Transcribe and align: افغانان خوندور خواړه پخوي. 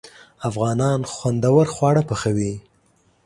افغانان 0.49 0.99
خوندور 1.13 1.65
خواړه 1.75 2.01
پخوي. 2.09 2.53